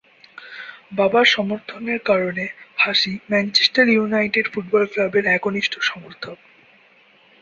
[0.93, 2.45] বাবার সমর্থনের কারণে
[2.77, 6.37] হাসি ম্যানচেস্টার ইউনাইটেড ফুটবল ক্লাবের একনিষ্ঠ সমর্থক।